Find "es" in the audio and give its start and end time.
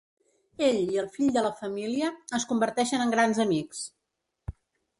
2.39-2.47